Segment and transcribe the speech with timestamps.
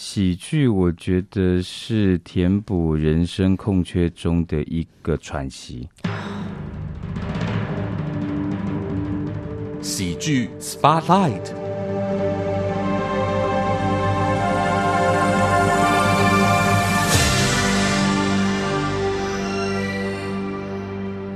[0.00, 5.88] 喜剧，我觉得是填补人生空缺中的一个喘息。
[9.80, 11.52] 喜剧 Spotlight。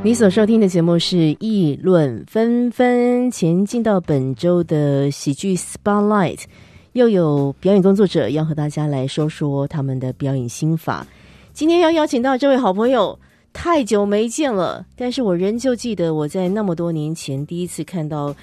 [0.05, 6.45] 你所收听的节目是《议论纷纷》，前进到本周的喜剧 Spotlight，
[6.93, 11.07] 又有表演工作者要和大家来说说他们的表演心法。
[11.55, 13.19] 今天要邀请到这位好朋友，
[13.53, 18.35] 太久没见了，但是我仍旧记得我在那么多年前第一次看到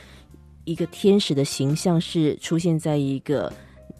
[0.65, 3.51] 一个天使的形象是出现在一个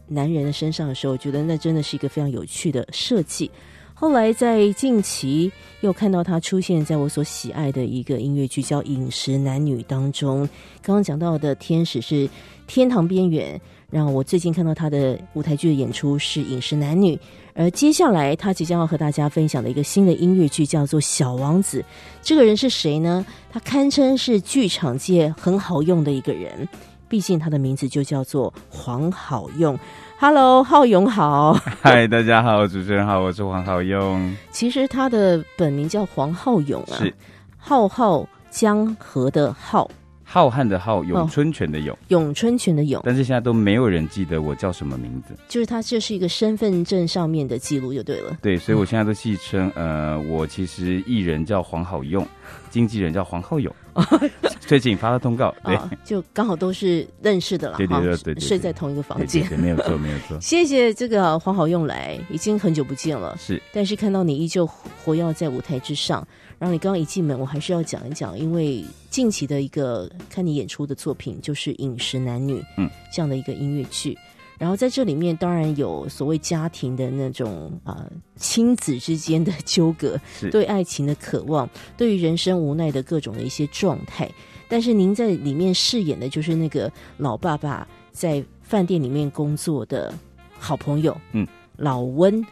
[0.07, 3.49] 男人的身上的时候，我觉得那真的是一个非常有趣的设计。
[3.93, 10.47] 后来在近期又看到他出现在我所喜爱的一个音乐剧叫《饮食男女》当中。
[10.81, 12.27] 刚刚讲到的天使是
[12.65, 13.57] 《天堂边缘》，
[13.89, 17.15] 然后我最近看到他的舞台剧的演出是《饮食男女》，
[17.55, 21.81] 而接下来他即将要和大家分享的一个新的音乐剧叫做《小王子》。
[22.21, 23.25] 这个人是谁呢？
[23.51, 26.67] 他堪称是剧场界很好用的一个人，
[27.07, 29.77] 毕竟他的名字就叫做黄好用。
[30.19, 31.53] Hello，浩勇好。
[31.81, 34.35] 嗨，大家好，主持人好，我是黄好勇。
[34.51, 37.11] 其实他的本名叫黄浩勇啊，是
[37.57, 39.89] 浩浩江河的浩，
[40.31, 43.01] 浩瀚的浩，咏春拳的咏，咏春拳的咏。
[43.03, 48.37] 但是现在都没有人记得我叫什么名字，就是他这是一个身份证上面的记录就对了。
[48.39, 52.23] 对，所以我现在都戏称，呃，我其实艺人叫黄好用，
[52.69, 53.73] 经纪人叫黄浩勇。
[54.61, 60.39] 最近发了通告，对，就刚好都是认识的了，对对对，睡在同一个房间，没有错， 没有错。
[60.39, 64.65] 谢谢这个黄好用来，已经很久不见了，是，但是看到你依旧
[65.03, 66.25] 活跃在舞台之上。
[66.59, 74.17] 然后你刚刚一进门，我还是要讲一讲，因为近期的一个看你演出的作品就是《饮食男女》，嗯，这样的一个音乐剧。
[74.59, 80.19] 然后在这里面，当然有所谓家庭的那种啊，亲子之间的纠葛，
[80.51, 84.29] 对爱情的渴望，对于人生无奈的各种的一些状态。
[84.67, 90.13] 但是您在里面饰演的就是那个老爸爸在饭店里面工作的
[90.59, 92.45] 好朋友，嗯，老温，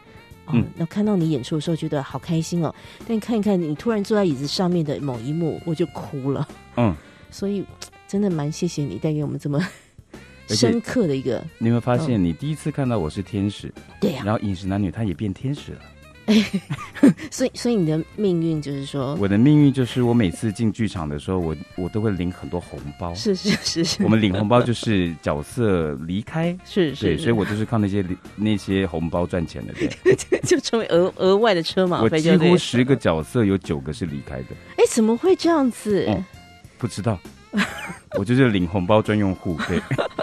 [0.50, 2.74] 嗯，那看到你演出的时候，觉得好开心哦。
[3.06, 6.96] 但看一看你突然坐在椅子上面的某一幕，我就哭了，嗯，
[7.30, 7.62] 所以
[8.08, 9.60] 真的蛮谢谢你带给我们这么。
[10.48, 15.80] 深刻的一个，你有没有发现，你第一次看到我是天使，对呀，然后饮食男女他也变天使了，
[17.30, 28.04] 所以所以你的命运就是说，我的命运就是我每次进剧场的时候，我我都会领很多红包，是是是是，我们领红包就是角色离开，是是，对，所以我就是靠那些
[28.36, 32.08] 那些红包赚钱的，对， 就成为额额外的车马费。
[32.12, 36.08] 我几乎十个角色有九个是离开的，哎，怎么会这样子？
[36.78, 37.18] 不知道。
[38.18, 39.80] 我就是领红包专用户，对。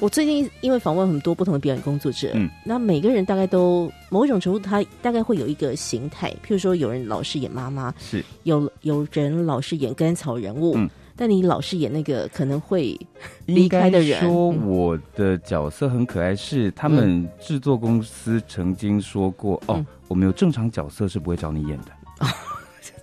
[0.00, 8.24] 哎，我最近因为访问很多不同的表演工作者，嗯，那每个人大概都某一种程度，他大概会有一个形态，譬如说有人老是演妈妈，是。
[8.44, 12.98] 有有人老是演甘草人物，嗯，但你老是演那个可能会
[13.46, 14.20] 离开的人。
[14.20, 21.92] 说我的角色很可爱，是他们制作公司曾经说过，哦，我们有正常角色是不会找你演的。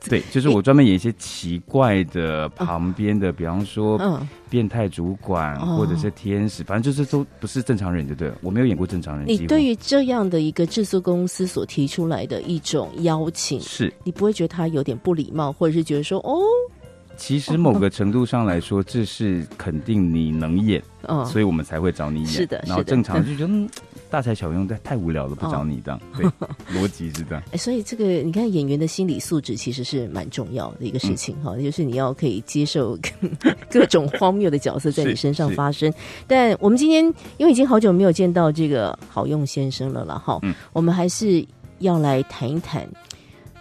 [0.10, 4.00] 对，就是我专门演一些奇怪的旁边的，比方说
[4.50, 8.36] 变态主管或者是天使，反正就是都不是正常人，就对了。
[8.42, 9.28] 我没有演过正常人。
[9.28, 16.40] 你对于这样的一个制作公司所提出来的一种邀请，是你不会觉得他有点不礼貌，或者是觉得说哦？
[17.18, 20.82] 其实某个程度上来说，这是肯定你能演，
[21.26, 22.28] 所以我们才会找你演。
[22.28, 23.70] 是的，然后正常就觉得
[24.10, 26.00] 大材小用，但太无聊了，不找你这样。
[26.16, 26.26] 对，
[26.74, 27.44] 逻辑是这样。
[27.52, 32.98] 哎，所以这个你看演员的心理素质其实是蛮重要的一个事情哈，就是你要可以接受
[33.70, 35.92] 各种荒谬的角色在你身上发生。
[36.28, 37.04] 但我们今天
[37.38, 40.40] 因为已经好久没有见到这个好用先生了了哈，
[40.72, 41.46] 我们还是
[41.80, 42.88] 要来谈一谈。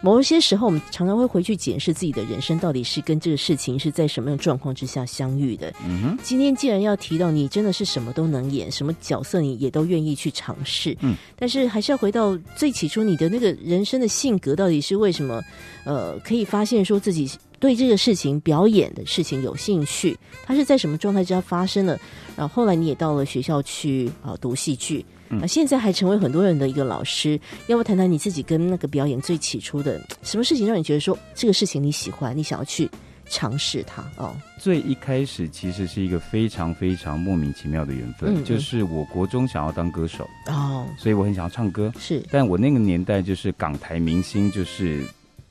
[0.07, 5.75] 某一些时候，我们常常会回去检视自己的人生，到底是跟这个事情是在什么样状况之下相遇的。
[5.85, 10.97] 嗯哼，今天既然要提到你真的是什么都能演，什么角色你也都愿意去尝试。
[11.01, 15.43] 嗯，但是还是要回到最起初，你的那个人生的性格到底是为什么？
[15.85, 17.29] 呃，可以发现说自己
[17.59, 21.99] 对这个事情表演的事情有兴趣，它是在什么状态之下发生的？
[22.37, 25.05] 然后后来你也到了学校去啊读戏剧。
[25.41, 32.89] 啊，现在还成为很多人的一个老师，要不谈谈你自己跟那个表演最起初的什么事情，让你觉得说这个事情你喜欢，你想要去
[33.29, 34.03] 尝试它？
[34.17, 34.37] 哦？
[34.59, 40.29] 最一开始其实是一个非常非常莫名其妙的缘分，就是我国中想要当歌手。
[40.47, 45.05] 哦，所以我很想要唱歌，是，但我那个年代就是港台明星，就是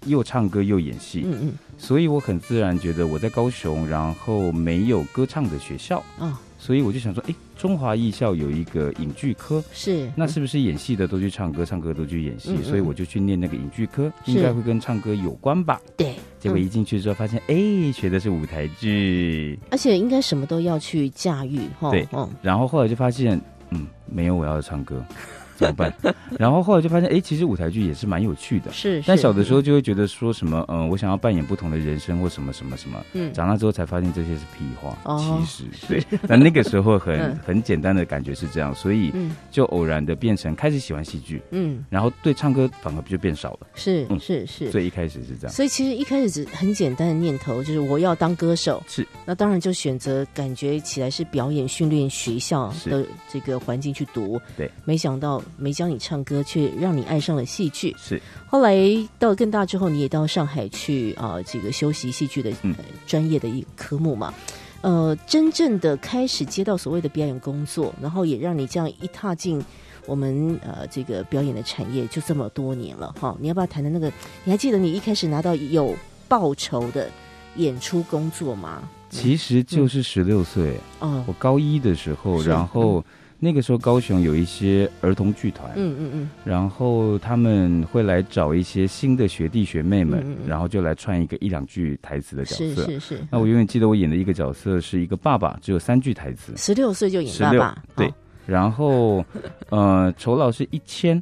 [0.05, 6.03] 又唱歌又演戏，嗯嗯，所以我很自然觉得我在高雄，然后没有歌唱的学校。
[6.17, 6.39] 啊。
[6.57, 10.09] 所以我就想说，哎，中华艺校有一个影剧科，是。
[10.15, 12.51] 那是不是演戏的都去唱歌，唱歌都去演戏？
[12.51, 12.63] 嗯嗯。
[12.63, 15.81] 所以我就去念那个影剧科，应该会跟唱歌有关吧？
[15.97, 21.89] 对，结果嗯一进去之后，发现哎，学的是舞台剧，而且应该什么都要去驾驭哈。
[21.91, 22.07] 对。
[22.11, 25.03] 嗯，然后后来就发现，嗯，没有我要唱歌，
[25.57, 25.93] 怎么办？
[26.37, 28.71] 然后后来就发现，哎，其实舞台剧也是蛮有趣的。
[28.71, 29.01] 是。
[29.01, 33.03] 是但小的时候就会觉得说什么，嗯，我想要扮演不同的人生或什么什么什么。
[33.13, 36.19] 嗯长大之后才发现这些是屁话，哦其实对。
[36.27, 43.67] 那那个时候很、嗯很简单的感觉是这样，所以嗯就偶然的变成开始喜欢戏剧，嗯，然后对唱歌反而就变少了。
[43.75, 44.71] 是嗯是是。
[44.71, 45.53] 所以一开始是这样。
[45.53, 54.39] 所以其实一开始只很简单的念头就是我要当歌手，是那当然就选择感觉起来是表演训练学校的这个环境去读。
[54.57, 57.95] 对，没想到没教你唱歌，却让你爱上了戏剧。
[57.97, 58.77] 是后来
[59.19, 64.33] 到了更大之后，你也到上海去啊、这个修习戏剧的、嗯呃专业的一科目嘛。
[64.81, 69.63] 呃，真正的开始接到所谓的表演工作，然后也让你这样一踏进
[70.05, 73.35] 我们呃这个表演的产业，就这么多年了哈。
[73.39, 74.11] 你要不要谈谈那个？
[74.43, 75.95] 你还记得你一开始拿到有
[76.27, 77.09] 报酬的
[77.55, 78.87] 演出工作吗？
[79.09, 83.03] 其实就是十六岁，哦我，高一的时候，然后
[83.39, 90.47] 那个时候高雄有一些儿童剧团，嗯嗯嗯，然后他们会来找一些新的学弟学妹们，嗯嗯嗯。
[90.47, 92.83] 然后就来串一个一两句台词的角色。
[92.83, 93.27] 是是是。
[93.29, 98.07] 那我永远记得我演的一个角色是一个爸爸，只有三句台词，十六岁就演爸16爸，对。
[98.07, 98.13] 哦，
[98.45, 99.25] 然后
[99.69, 101.21] 呃酬劳是一千，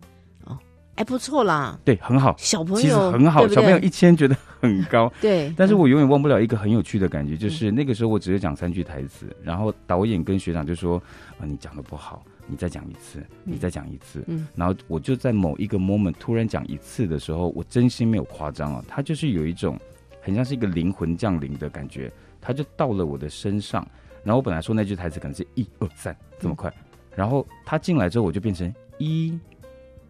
[0.95, 5.12] 哎，不错啦，对，很好，小朋友其实很好，对对小朋友一千觉得很高。
[5.19, 11.01] 对，但是嗯我永远忘不了一个很有趣的感觉，就是那个时候我只是讲三句台词，然后导演跟学长就说
[11.40, 19.80] ：“啊，你讲的不好，你再讲一次，你再讲一次。”嗯然后我就在某一个 moment 突然讲一次的时候，我真心没有夸张啊，他就是有一种
[20.22, 23.86] 很像是一个灵魂降临的感觉，他就到了我的身上。
[24.24, 26.72] 然后我本来说那句台词可能是一二三这么快，
[27.16, 29.38] 然后他进来之后我就变成一、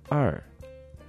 [0.09, 0.43] 二、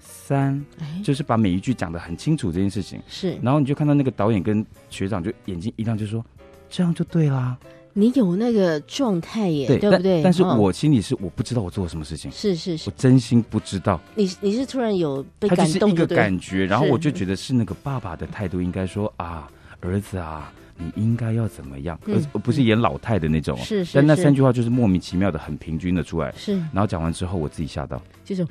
[0.05, 1.01] 三，哎。
[1.03, 3.01] 就是把每一句讲的很清楚这件事情。
[3.09, 3.37] 是。
[3.43, 6.25] 然后你就看到那个导演跟学长就眼睛一亮，就说
[6.69, 7.57] 这样就对啦，
[7.93, 10.23] 你有那个状态耶，对不对？
[10.23, 10.59] 但是嗯。
[10.59, 12.91] 我心里是我不知道我做了什么事情，是是是。
[12.91, 19.49] 我，真心不知道，你你是突然有被感动的感觉，然后我就觉得是那个爸爸的态度应该说啊，
[19.81, 22.15] 儿子啊，你应该要怎么样，嗯。
[22.17, 23.63] 而而不是演老太的那种哦。
[23.65, 26.55] 是是，是但那三句话就是莫名其妙的很平均的出来，是。
[26.73, 28.47] 然后讲完之后我自己吓到，就是，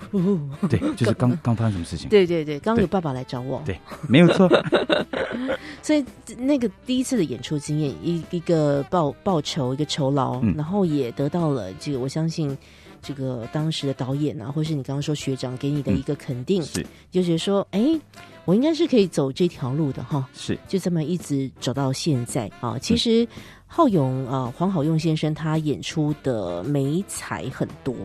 [0.70, 3.78] 对，就是刚 刚发生什么事情，对对对，刚刚有爸爸来找我，对
[4.08, 4.50] 没有错，
[5.82, 6.04] 所以
[6.38, 10.54] 那个第一次的演出经验，一一个报报酬，一个酬劳，嗯。
[10.56, 12.56] 然后也得到了这个，我相信
[13.02, 16.86] 这个当时的导演啊，或是你刚刚说学长给你的一个肯定，是。
[17.12, 18.00] 就觉得说，哎，
[18.46, 22.78] 我应该是可以走这条路的哈，是就这么一直走到现在啊。
[22.80, 23.28] 其实
[23.66, 27.96] 浩勇啊、黄好用先生他演出的美彩很多，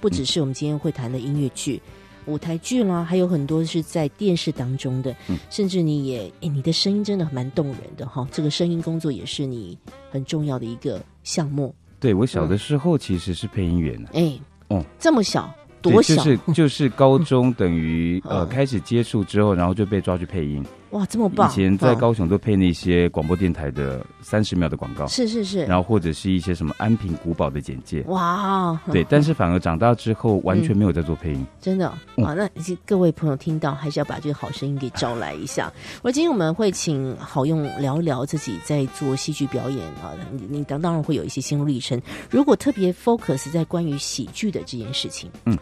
[0.00, 1.80] 不只是我们今天会谈的音乐剧。
[2.26, 8.28] 舞台剧啦，还有很多是在电视当中的，嗯甚至你也，哎，你的声音真的蛮动人的哈。
[8.30, 9.78] 这个声音工作也是你
[10.10, 14.10] 很重要的一个项目，对我小的时候其实是配音员呢。
[14.12, 20.64] 哎，哦，这么小，对多小，就是就是高中等于呃嗯开始接触之后，然后就被抓去配音。
[20.90, 21.50] 哇，这么棒！
[21.50, 28.02] 以前在嗯高雄都配那些广播电台的三十秒的广告，是是是，然后或者是一些什么安平古堡的简介。
[28.06, 31.46] 哇，对， 但是反而长大之后完全没有在做配音。
[31.60, 32.48] 真的嗯啊，那
[32.86, 35.70] 各位朋友听到，还是要把这个好声音给招来一下。
[36.00, 42.00] 我今天我们会请好用聊聊自己在做戏剧表演啊，你你当当然会有一些心路历程。
[42.30, 45.58] 如果特别 focus 在关于喜剧的这件事情，嗯，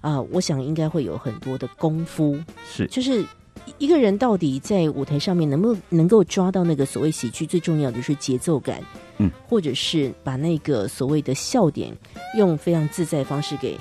[0.00, 3.24] 啊，我想应该会有很多的功夫，是就是。
[3.78, 8.82] 一个人到底在舞台上面能不能能够抓到那个所谓喜剧最重要的是节奏感，
[9.18, 11.96] 嗯，或者是把那个所谓的笑点
[12.36, 13.78] 用非常自在的方式给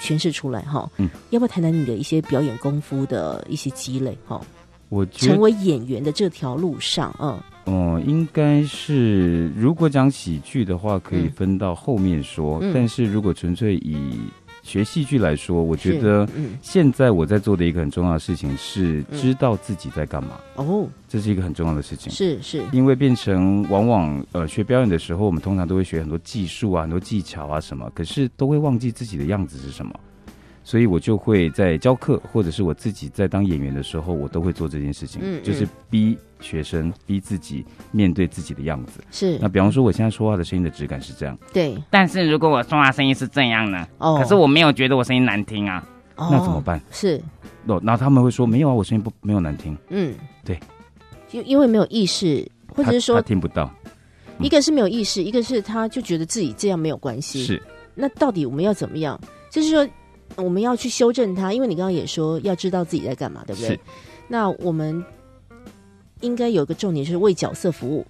[0.00, 4.40] 诠释出来哈，嗯，要不要谈谈你的一些表演功夫的一些积累哈？
[4.90, 11.30] 我觉得，成为演员的这条路上，嗯，哦、应该是如果讲喜剧的话，可以嗯。
[11.32, 12.58] 分到后面说。
[12.62, 12.72] 嗯。
[12.72, 13.98] 但是如果纯粹以
[14.68, 22.12] 学戏剧来说，我觉得嗯现在我在做的一个很重要的事情是嗯知道自己在干嘛，哦，这是一个很重要的事情。
[22.12, 29.92] 是是，因为变成往往呃学表演的时候，我们通常都会学很多技术啊、很多技巧啊什么，可是都会忘记自己的样子是什么。
[30.68, 39.00] 所以我就会在教课，或者是我自己在当演员的时候，我都会做这件事情，嗯就是逼学生、逼自己面对自己的样子。
[39.10, 43.88] 是那比方说，我现在说话的声音的质感是这样，对但是如果我说话声音是这样呢？
[43.96, 45.82] 哦，可是我没有觉得我声音难听啊。
[46.16, 46.78] 哦那怎么办？
[46.90, 47.18] 是
[47.64, 50.60] 哦，然后他们会说没有啊，我声音不没有难听，嗯，对，
[51.30, 53.72] 因因为没有意识，或者是说他听不到，
[54.38, 57.42] 一个是没有意识，一个是他就觉得自己这样没有关系。
[57.42, 57.62] 是
[57.94, 59.18] 那到底我们要怎么样？
[59.50, 59.88] 就是说，
[60.36, 63.78] 我们要去修正它，因为你刚刚也说要知道自己在干嘛，对不对？
[64.28, 65.04] 那我们
[66.20, 68.06] 应该有一个重点，就是为角色服务。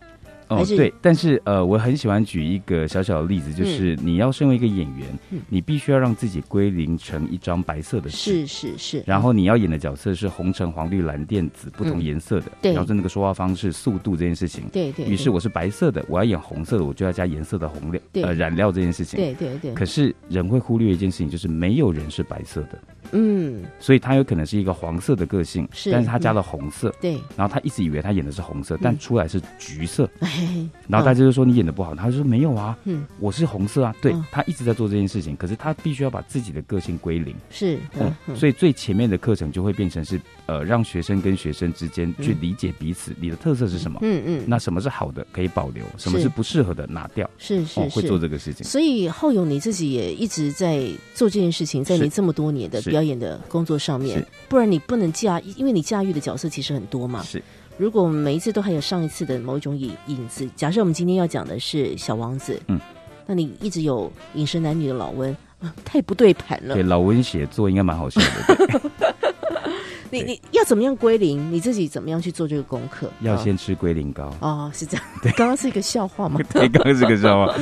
[0.56, 5.40] 还是对，但是呃，我很喜欢举一个小小的例子，就是你要身为一个演员，嗯。
[5.48, 8.16] 你必须要让自己归零成一张白色的纸。
[8.16, 12.72] 是是是，然后你要演的角色是红橙黄绿蓝靛紫不同颜色的，对。
[12.72, 14.64] 然后是那个说话方式、速度这件事情。
[14.72, 19.18] 对对，于是我是白色的，我要演红色的，我就要加颜色的红料对呃染料这件事情。
[19.18, 22.78] 对对对，可是人会忽略一件事情，就是没有人是白色的，
[23.12, 33.06] 嗯，所以他有可能是一个黄色的个性，是但是他加了红色，对，然后他一直以为他演的是红色，但出来是橘色， 哎，然后大家就说你演的不好，他就说没有啊，嗯。
[33.18, 34.24] 我是红色啊，对嗯。
[34.30, 46.28] 他一直在做这件事情，可是他必须要把自己的个性归零，是，嗯所以最前面的课程就会变成是呃让学生跟学生之间去嗯理解彼此，你的特色是什么，嗯嗯，那什么是好的可以保留，什么是是。
[46.28, 48.18] 不适合的拿掉，是是哦，会做。
[48.18, 50.82] 这个事情，所以浩勇你自己也一直在
[51.14, 57.22] 做这件事情，在你这么多年的是表演的工作上面，不然你不能驾，因为你驾驭的角色其实很多嘛。
[57.22, 57.40] 是
[57.76, 62.80] 如果我们每一次都还有上一次的某一种影影子，假设我们今天要讲的是小王子，嗯，
[63.24, 66.82] 那你一直有饮食男女的老温，啊 太不对盘了对。
[66.82, 68.80] 老温写作应该蛮好笑的，
[70.10, 71.52] 你你要怎么样归零？
[71.52, 73.06] 你自己怎么样去做这个功课？
[73.06, 74.34] 啊要先吃龟苓膏。
[74.40, 75.06] 哦，是这样。
[75.22, 76.40] 对刚刚是一个笑话吗？
[76.52, 77.54] 对，刚刚是个笑话，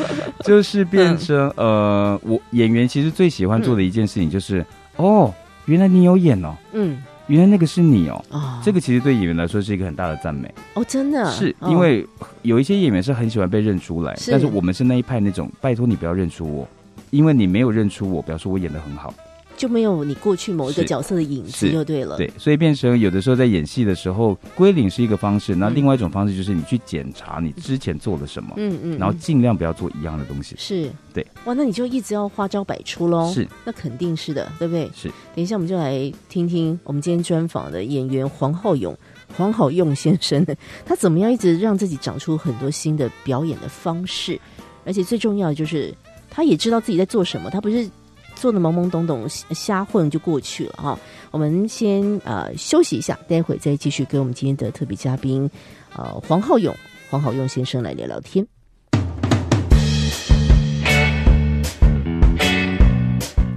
[0.45, 4.65] 就是变成呃，我演员其实最喜欢做的一件事情就是，
[4.97, 5.35] 哦，
[5.67, 11.71] 原来你有演哦，嗯，原来那个是你哦，哦，这个其实对演员来说是一个很大的赞美，哦，真的是哦。
[11.71, 12.07] 因为
[12.43, 14.31] 有一些演员是很喜欢被认出来，是。
[14.31, 16.69] 但是我们是那一派那种，拜托你不要认出我，
[17.11, 19.13] 因为你没有认出我，表示我演的很好。
[19.57, 22.17] 就没有你过去某一个角色的影子，就对了。
[22.17, 30.55] 对，所以变成有的时候在演戏的时候，归零是一个方式，那嗯另外一种方式就是你去检查你之前做了什么，嗯嗯，然后嗯尽量不要做一样的东西。
[30.59, 33.33] 是对，哇，那你就一直要花招百出喽。
[33.33, 34.91] 是那肯定是的，对不对？
[34.95, 38.97] 是，等一下我们就来听听我们今天专访的演员黄浩勇。
[39.37, 44.41] 黄好用先生呢，他怎么样一直让自己长出很多新的表演的方式，
[44.85, 45.93] 而且最重要的就是
[46.31, 47.91] 他也知道自己在做什么，他不是
[48.37, 50.99] 做的懵懵懂懂瞎混就过去了哈。
[51.33, 55.51] 我们先呃休息一下，待会再继续跟我们今天的特别嘉宾
[55.97, 56.73] 呃黄浩勇
[57.11, 58.47] 黄好勇先生来聊聊天。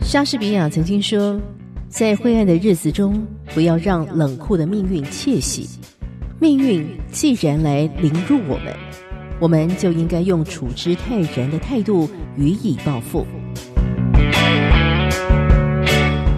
[0.02, 1.40] 莎士比亚曾经说，
[1.88, 5.70] 在灰暗的日子中，不要让冷酷的命运窃喜。
[6.40, 8.74] 命运既然来凌辱我们，
[9.40, 13.24] 我们就应该用处之泰然的态度予以报复。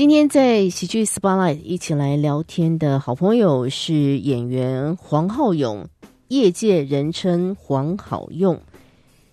[0.00, 5.86] 今天在喜剧 Spotlight 一起来聊天的好朋友是演员黄浩勇，
[6.28, 8.58] 业界人称黄好用。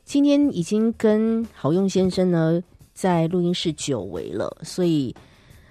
[0.04, 2.62] 今天已经跟好用先生呢
[2.94, 5.16] 在录音室久违了，所以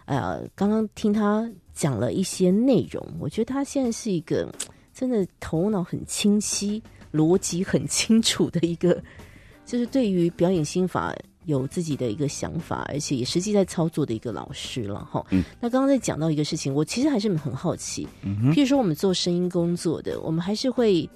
[0.06, 4.50] 呃，刚刚听他讲了一些内容，我觉得他现在是一个
[4.94, 8.98] 真的头脑很清晰、逻辑很清楚的一个，
[9.66, 11.14] 就是对于表演心法
[11.46, 15.24] 有自己的一个想法，而且也实际在操作的一个老师了哈。
[15.30, 21.08] 嗯那刚刚在讲到一个事情，我其实还是很好奇，嗯哼，譬如说我们做声音工作的，我们还是会。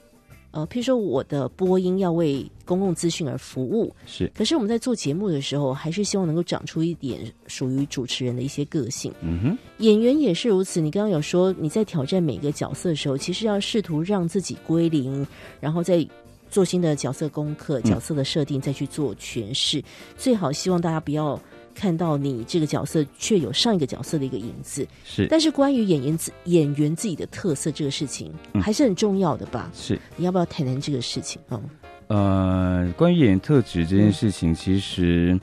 [0.53, 9.15] 呃，譬如说我的播音要为公共资讯而服务，是，可是我们在做节目的时候，还是希望能够长出一点属于主持人的一些个性。
[9.21, 10.81] 嗯哼，演员也是如此。
[10.81, 15.25] 你刚刚有说你在挑战每个角色的时候，其实要试图让自己归零，
[15.61, 16.05] 然后再
[16.51, 19.83] 做新的角色功课、角色的设定，再去做诠释。
[20.17, 21.41] 最好希望大家不要
[21.75, 24.87] 看到你这个角色却有上一个角色的一个影子。
[25.05, 29.71] 是，但是关于演员自演员自己的特色这个事情，嗯还是很重要的吧？
[29.73, 29.99] 是。
[30.17, 31.61] 你要不要谈谈这个事情啊？
[32.09, 35.39] 呃，关于演员特质这件事情，其实，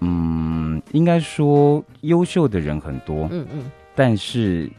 [0.00, 4.70] 嗯，应该说优秀的人很多，嗯嗯，但是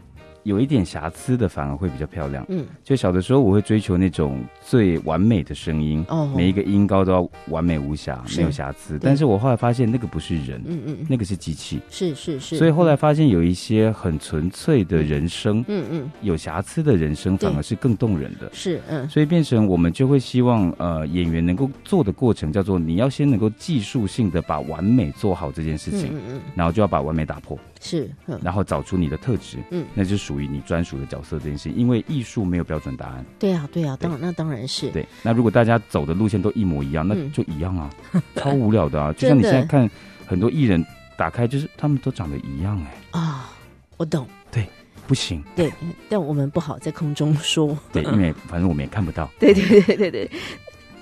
[0.44, 2.46] 有一点瑕疵的反而会比较漂亮。
[2.50, 6.32] 嗯，就小的时候我会追求那种最完美的声音，哦。
[6.36, 8.98] 每一个音高都要完美无瑕，没有瑕疵。
[9.02, 11.80] 但是我后来发现那个不是人，嗯嗯，那个是机器。
[11.90, 16.12] 是是是，所以后来发现有一些很纯粹的人声，嗯嗯。
[16.22, 18.50] 有瑕疵的人声反而是更动人的。
[18.54, 19.08] 是嗯。
[19.10, 26.42] 所以变成我们就会希望，呃，演员能够做的过程叫做你要先能够技术性的把完美做好这件事情，嗯嗯嗯。
[26.56, 31.76] 然后就要把完美打破，是嗯然后找出你的特质，嗯那就属于你专属的角色这件事情。
[31.76, 35.06] 因为艺术没有标准答案，对啊对啊，对当那当然是对。
[35.24, 37.90] 那如果大家走的路线都一模一样，那嗯就一样啊，
[38.36, 39.12] 超无聊的啊。
[39.18, 39.90] 就像你现在看
[40.26, 40.86] 很多艺人
[41.18, 43.52] 打开，就是他们都长得一样、哎，啊，
[43.98, 44.28] 我懂。
[44.52, 44.68] 对
[45.08, 45.72] 不行，对，
[46.08, 47.78] 但我们不好在空中说。
[47.92, 49.30] 对， 因为反正我们也看不到。
[49.40, 50.32] 对对对对对，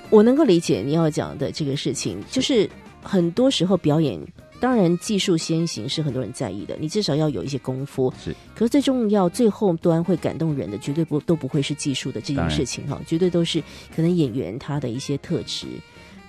[0.09, 2.67] 我能够理解你要讲的这个事情，就是
[3.03, 4.19] 很多时候表演，
[4.59, 8.13] 当然技术先行是很多人在意的，你至少要有一些功夫。
[8.23, 13.61] 是，可是最重要，最后端会感动人的，绝对不都不会是技术的这件事情哈，绝对都是
[13.95, 15.67] 可能演员他的一些特质。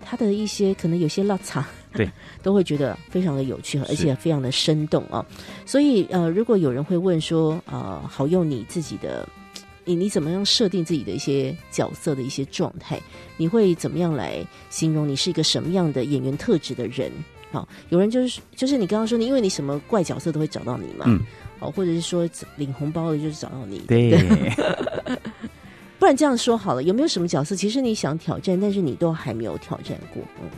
[0.03, 2.11] 他的一些可能有些落差，对，
[2.43, 5.25] 都会觉得非常的有趣，而且非常的生动啊。
[5.67, 9.29] 所以呃，如果有人会问说，呃，好用你自己的，
[9.85, 12.99] 你你怎么样设定自己的一些角色的一些状态？
[13.37, 17.13] 你会怎么样来形容你是一个什么样的演员特质的人？
[17.53, 21.21] 好，有人就是就是你刚刚说你，因为你什么怪角色都会找到你嘛，嗯，
[21.59, 24.17] 哦，或者是说领红包的就是找到你，对，
[25.99, 30.23] 不然这样说好了，有没有什么角色其实你想挑战，但是你都还没有挑战过？
[30.41, 30.49] 嗯，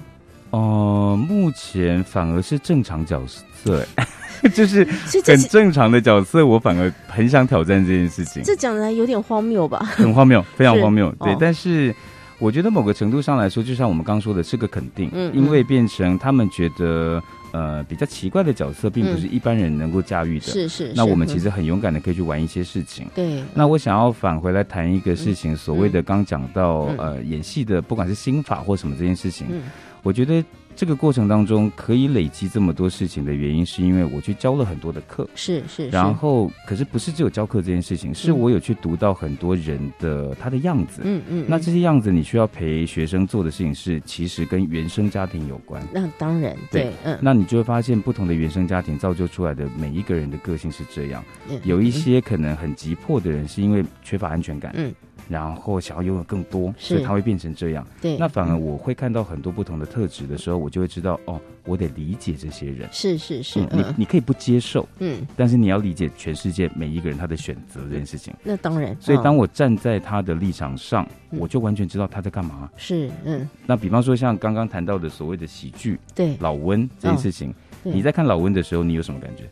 [0.51, 3.87] 哦、目前反而是正常角色，
[4.55, 4.85] 就是
[5.25, 9.79] 很正常的角色，我反而很想挑战这件事情，这讲的来有点荒谬吧？
[9.97, 11.11] 很荒谬，非常荒谬。
[11.21, 11.95] 对，哦但是
[12.43, 17.23] 我觉得某个程度上来说，就像我们刚刚说的，是个肯定，嗯因为变成他们觉得
[17.53, 20.47] 呃比较奇怪的角色，并不是一般人能够驾驭的。
[20.47, 23.07] 是是，那我们其实很勇敢的可以去玩一些事情。
[23.15, 26.99] 对，那我想要返回来谈一个事情，所谓的刚讲到、嗯。
[26.99, 29.63] 呃演戏的，不管是心法或什么这件事情，嗯。
[30.03, 41.03] 我觉得这个过程当中可以累积这么多事情的原因，是因为我去教了很多的课，是是，然后可是不是只有教课这件事情，是我有去读到很多人的他的样子。
[41.05, 45.83] 嗯嗯，那嗯这些样子，你需要陪学生做的事情是，其实跟原生家庭有关。
[45.93, 46.83] 那当然对。
[46.83, 51.25] 对，嗯，那你就会发现，不同的原生家庭造就出来的每一个人的个性是这样。
[51.49, 51.61] 嗯。
[51.65, 54.93] 有一些可能很急迫的人，是因为缺乏安全感，嗯，
[55.33, 57.87] 然后想要拥有更多，是所以他会变成这样。
[58.03, 62.87] 对，那反而我会看到很多不同的特质的时候，我就会知道，哦，我得理解这些人。
[62.93, 68.35] 是是是，嗯，你嗯你可以不接受，嗯，但是你要理解全世界每一个人他的选择这件事情。
[68.45, 72.71] 那当然，所以哦当我站在他的立场上，嗯我就完全知道他在干嘛。
[72.77, 77.55] 是嗯那比方说像刚刚谈到的所谓的喜剧对，老温这件事情，哦
[77.85, 79.45] 你在看老温的时候，你有什么感觉？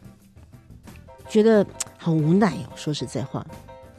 [1.28, 1.64] 觉得
[1.96, 3.46] 好无奈哦，说实在话，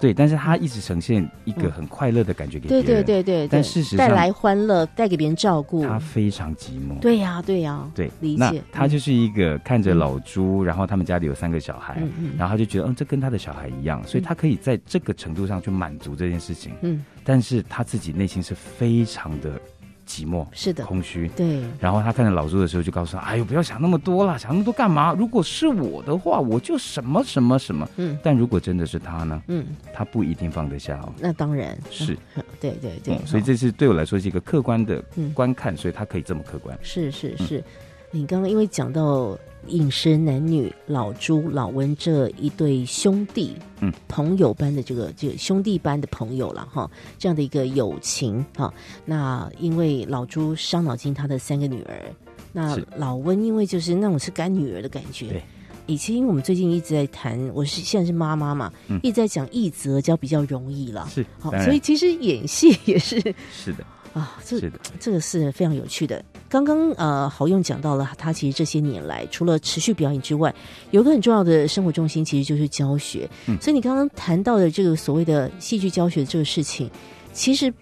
[0.01, 1.71] 对，但是他一直呈现一个嗯。
[1.71, 6.99] 很快乐的感觉给别对人，对对对，对但事实上带来欢乐，带给别人照顾，他非常寂寞。
[6.99, 12.01] 对呀对呀，对，理那解他就是一个看着老朱，然后他们家里有三个小孩，
[12.37, 16.73] 然后他就觉得，嗯，这跟他的小孩一样，所以他可以在这个程度上去满足这件事情。
[16.81, 19.59] 嗯，但是他自己内心是非常的
[20.07, 21.27] 寂寞、是的，空虚。
[21.29, 25.13] 对，然后他看着老朱的时候，就告诉他：“哎呦，不要想那么多啦，想那么多干嘛？
[25.13, 27.87] 如果是我的话，我就什么什么什么。
[27.97, 29.41] 嗯但如果真的是他呢？
[29.47, 31.13] 嗯，他不一定放得下哦。
[31.19, 36.77] 那当然是，嗯 对对对嗯，所以哦这是对我来说是一个客观的嗯观看，所以他可以这么客观。
[36.81, 37.63] 是是是，
[38.11, 48.73] 你刚刚因为讲到饮食男女老朱老温这一对兄弟，嗯，朋友般的这个这个兄弟般的朋友了哈，这样的一个友情哈。
[49.05, 52.13] 那因为老朱伤脑筋，他的三个女儿，
[52.51, 55.43] 那老温因为就是那种是干女儿的感觉对。
[55.87, 58.99] 以前因为我们最近一直在谈，我是现在是妈妈嘛，嗯。
[59.03, 63.19] 一直在讲易则教比较容易了，是，好，所以其实演戏也是
[63.53, 66.23] 是的，啊，这是，这个是非常有趣的。
[66.49, 70.53] 刚刚呃，好用讲到了，他其实这些年来除了持续表演之外，
[70.89, 73.29] 有一个很重要的生活重心，其实就是教学。
[73.47, 76.91] 嗯所以你刚刚谈到的这个所谓的戏剧教学这个事情，
[77.31, 77.73] 其实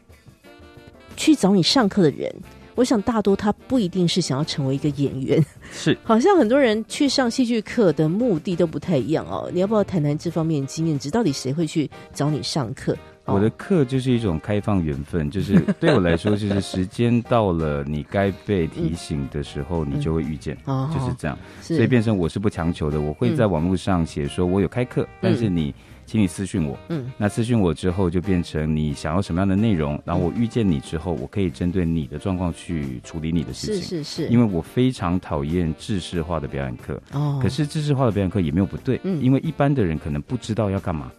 [1.18, 2.32] 去找你上课的人，
[2.76, 9.50] 我想大多他不一定是想要成为一个演员，是好像很多人去上戏剧课的目的都不太一样哦。
[9.52, 11.10] 你要不要谈谈这方面的经验值？
[11.10, 12.96] 到底谁会去找你上课？
[13.30, 13.36] 哦。
[13.36, 21.38] 我的课就是一种开放缘分，就是 对我来说，就是时间到了，你该被提醒的时候，你就会遇见，就是这样。
[21.62, 25.74] 所以变成我是不强求的，我会在网络上写说我有开课，但是你
[26.06, 26.78] 请你私讯我。
[26.90, 33.84] 嗯，那私讯我之后，就变成你想要什么样的内容，然后我遇见你之后，我可以针对你的状况去处理你的事情。
[33.84, 39.22] 是是，因为我非常讨厌制式化的表演课，哦，可是制式化的表演课也没有不对，嗯。
[39.22, 41.12] 因为一般的人可能不知道要干嘛，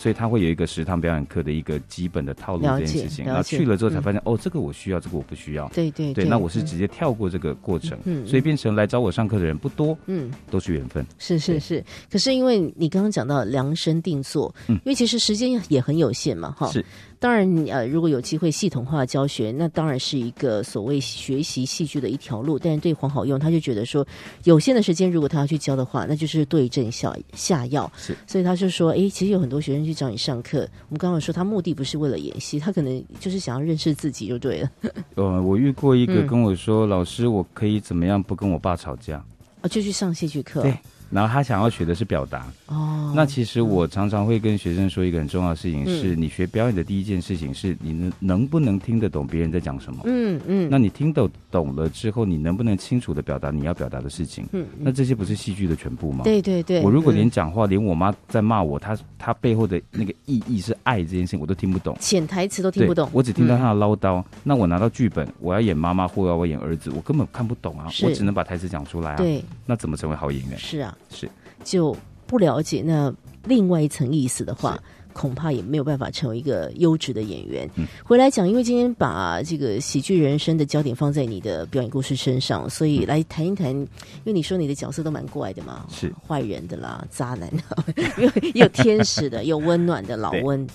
[0.00, 5.68] 所以他会有一个食堂表演课的一个基本的套路这件事情，然后去了之后才嗯发现，哦，这个我需要，这个我不需要。
[5.74, 10.32] 对对对，那我是嗯直接跳过这个过程，嗯嗯所以变成来找我上课的人不多，嗯。
[10.50, 11.04] 都是缘分。
[11.18, 16.66] 是是是，可是因为你刚刚讲到量身定做，嗯因为其实时间也很有限嘛，哈。
[16.70, 16.82] 是。
[17.20, 22.58] 当然，呃，如果有机会系统化教学，那当然是一个所谓学习戏剧的一条路。
[22.58, 24.04] 但是对黄好用，他就觉得说，
[24.44, 27.92] 有限的时间，如果他要去教的话，那就是对症下下药。
[27.94, 34.70] 是，所以他就说，哎，其实有很多学生去找你上课，我们刚刚说他目的不是为了演戏，他可能就是想要认识自己就对了。
[35.16, 39.22] 呃，我遇过一个嗯跟我说，老师，我可以怎么样不跟我爸吵架？
[39.60, 40.62] 啊，就去上戏剧课。
[40.62, 40.74] 对
[41.10, 42.46] 然后他想要学的是表达。
[42.66, 50.02] 哦，那其实我常常会跟学生说一个很重要的事情，是嗯你学表演的第一件事情是你能能不能听得懂别人在讲什么。
[50.04, 54.46] 嗯嗯，那你听得懂了之后，你能不能清楚的表达你要表达的事情？
[54.52, 56.22] 嗯，那这些不是戏剧的全部吗？
[56.24, 61.96] 对对对，我如果连嗯讲话，连我妈在骂我，她她背后的那个意义是爱这件事情，我都听不懂。
[62.00, 64.22] 潜台词都听不懂，我只听到嗯她的唠叨。
[64.44, 70.58] 那我拿到剧本，我要演妈妈或要我演儿子，我根本看不懂啊，是我只能把台词讲出来啊。，对，那怎么成为好演员？
[70.58, 71.28] 是啊，是
[71.64, 73.12] 就不了解那
[73.44, 74.78] 另外一层意思的话，
[75.12, 77.68] 恐怕也没有办法成为一个优质的演员。
[77.76, 83.70] 嗯回来讲，因为今天把这个喜剧人生的焦点放在你的表演故事身上，所以来谈一谈。
[83.70, 83.88] 因
[84.24, 87.50] 为你说你的角色都蛮怪的嘛，是坏人的啦，渣男
[88.18, 90.66] 有也有天使的， 有温暖的老温。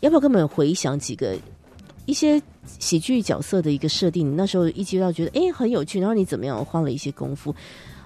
[0.00, 1.36] 要不要跟我们回想几个
[2.06, 2.40] 一些
[2.78, 4.30] 喜剧角色的一个设定？
[4.30, 7.54] 你那时候一接到觉得哎很有趣，然后你怎么样花了一些功夫？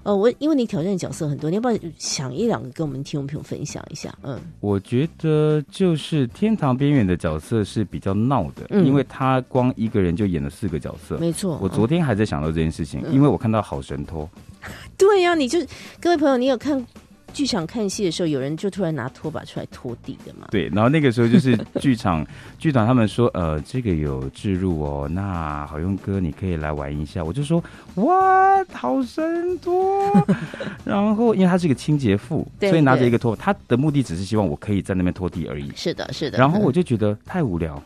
[0.06, 4.16] 呃，我因为你挑战的角色很多，你要不要想一两个跟我们听众朋友分享一下？
[4.22, 11.18] 嗯，我觉得就是天堂边缘的角色是比较闹的，嗯因为他光一个人就演了四个角色。
[11.18, 11.58] 没错。
[11.60, 14.28] 我昨天还在想到这件事情，嗯因为我看到好神偷，
[14.96, 15.58] 对呀、你就
[16.00, 16.86] 各位朋友，你有看
[17.32, 20.48] 剧场看戏的时候，有人就突然拿拖把出来拖地的嘛？
[20.50, 22.26] 对，然后那个时候就是 剧场
[22.58, 27.62] 剧场他们说，呃，这个有置入哦，那好用哥你可以来玩一下，我就说
[27.96, 30.26] 哇，好神多，
[30.84, 36.38] 然后因为他是一个清洁妇，所以拿着一个拖把，他的目的只是希望我可以在那边拖地而已，是的，是的。
[36.38, 37.82] 然后我嗯就觉得太无聊，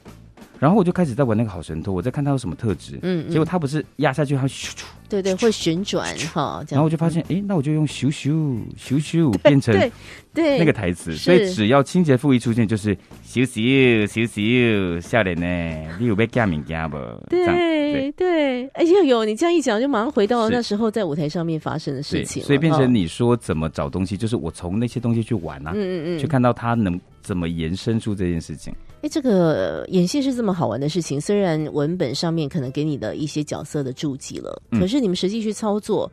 [0.60, 3.30] 然后我就开始在玩那个好神偷，我在看他有什么特质，嗯，嗯。
[3.30, 9.90] 结果他不是压下去，他咻咻，对对会旋转哈，然后我就发现，哎，那我就用咻咻咻咻 变成对
[10.34, 10.58] 对。
[10.58, 12.94] 那个台词，所以只要清洁妇一出现，就是
[13.26, 16.98] 咻咻咻咻，笑脸呢，你有被干敏感不？
[17.30, 20.54] 对对，哎呦呦你这样一讲，就马上回到是。
[20.54, 28.74] 那时候在舞台上面发生的事，情，所以变成你说怎么找东西，就是我从那些东西去玩啊，嗯嗯嗯，去看到他能怎么延伸出这件事情。
[29.02, 36.11] 哎，这个呃演戏是这么好玩的事情，虽然文本上面可能给你的一些角色的注记了，嗯可是你们实际去操作，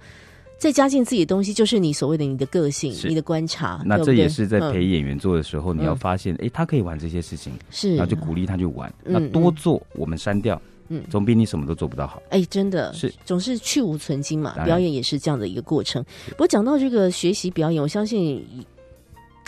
[0.58, 3.84] 再加进自己的东西，就是你所谓的你的个性、你的观察。
[3.86, 8.90] 那这也是在嗯陪演员做的时候，你要嗯发现，哎，他可以玩这些事情，是，然后就鼓励他去玩。
[9.04, 12.24] 嗯那多做我们删掉，嗯总比你什么都做不到好。
[12.30, 16.02] 哎，真的是总是去无存精嘛，表演也是这样的一个过程。
[16.30, 18.42] 不过讲到这个学习表演，我相信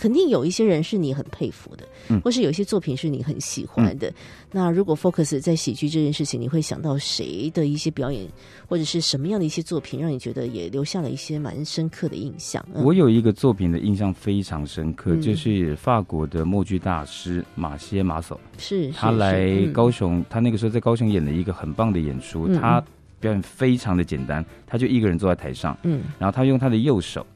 [0.00, 2.18] 肯定有一些人是你很佩服的，嗯。
[2.22, 4.10] 或是有一些作品是你很喜欢的。
[4.50, 8.26] 那如果 focus 在喜剧这件事情，你会想到谁的一些表演，
[8.66, 12.64] 或者是什么样的一些作品，让你觉得也留下了一些蛮深刻的印象？
[12.74, 12.82] 嗯。
[12.82, 15.20] 我有一个作品的印象非常深刻，嗯。
[15.20, 22.58] 就是法国的默剧大师马歇马索，是是他来高雄，他那个时候在高雄演了一个很棒的演出，嗯。
[22.58, 22.82] 他
[23.20, 26.04] 表演非常的简单，他就一个人坐在台上，嗯。
[26.18, 27.26] 然后他用他的右手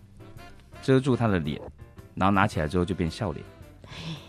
[0.83, 1.61] 遮住他的脸，
[2.15, 3.45] 然后拿起来之后就变笑脸，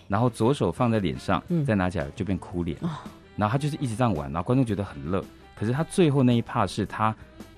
[0.08, 2.90] 然后左手放在脸上，嗯再拿起来就变哭脸哦，
[3.36, 5.24] 然后他就是一直这样玩，然后观众觉得很乐，
[5.56, 7.16] 可是他最后那一 part 是他。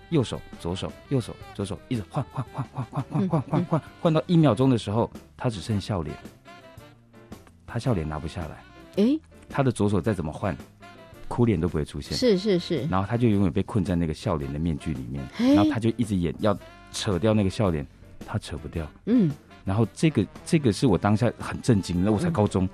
[0.09, 6.15] 右手、左手、右手、左手，一直换换换换换换换换换，换到一秒钟的时候，他只剩笑脸，
[7.65, 9.03] 他笑脸拿不下来。
[9.03, 10.55] 哎他的左手再怎么换，
[11.27, 12.17] 哭脸都不会出现。
[12.17, 16.57] 是是是，然后他就永远被困在那个笑脸的面具里面，嘿然后他就一直演，要
[16.93, 17.85] 扯掉那个笑脸，
[18.25, 18.87] 他扯不掉。
[19.07, 19.29] 嗯
[19.67, 22.67] 然后这个这个是我当下很震惊，那我才嗯高中，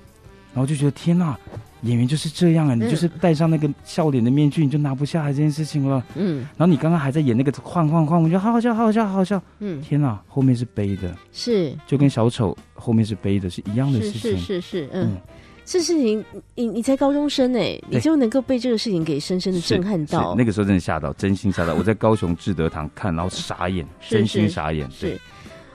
[0.53, 1.35] 然后就觉得天呐，
[1.81, 6.03] 演员就是这样啊，你就是戴上那个笑脸的面具，你就拿不下来这件事情了。
[6.15, 9.41] 嗯然后你刚刚还在演那个晃晃晃，我觉得好好笑，好好笑，好好笑。
[9.59, 14.39] 嗯天呐，后面是悲的，是就跟小丑后面是悲的是一样的是是事情。
[14.39, 15.17] 是是嗯嗯。
[15.65, 16.21] 这事情，
[16.55, 20.35] 你你才高中生哎，你就能够被这个事情给深深的震撼到。
[20.37, 21.73] 那个时候真的吓到，真心吓到。
[21.73, 24.91] 我在高雄志德堂看，然后傻眼，真心傻眼。
[24.91, 25.19] 是对，，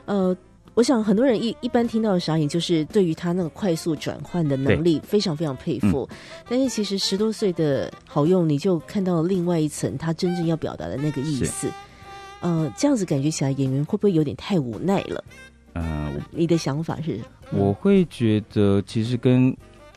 [0.04, 0.36] 呃，
[0.78, 6.08] 我想很多人一一般听到的傻影，就是对于他那个快速转换的能力非常非常佩服。
[6.48, 11.68] 但是其实十多岁的好用，你就看到另外一层他真正要表达的那个意思。
[12.42, 15.24] 呃，这样子感觉起来，演员会不会有点太无奈了？
[15.72, 17.18] 呃，你的想法是？
[17.50, 19.52] 我会觉得，其实跟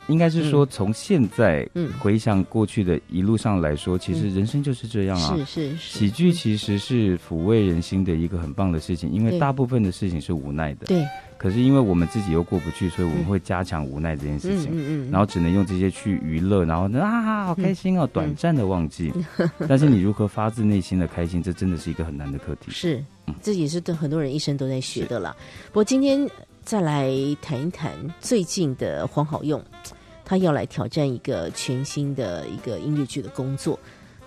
[0.08, 1.68] 应该是说，从现在
[2.00, 5.36] 回想过去的一路上来说，其实人生就是这样啊。
[5.38, 10.88] 是是是，喜剧其实是抚慰人心的一个很棒的事情，因为大部分的事情是无奈的。
[10.88, 11.06] 对。
[11.38, 14.70] 可是因为我们自己又过不去，所以我们会加强无奈这件事情。
[14.72, 15.12] 嗯嗯嗯。
[15.12, 19.12] 然后只能用这些去娱乐，然后啊，好开心哦，短暂的忘记。
[19.68, 22.70] 但是你如何发自内心的开心，这真的是一个很难的课题。
[22.70, 23.04] 是，
[23.42, 25.36] 这也是对很多人一生都在学的了。
[25.70, 26.30] 不过今天
[26.64, 29.62] 再来谈一谈最近的黄好用，
[30.24, 33.78] 他要来挑战一个全新的一个音乐剧的工作。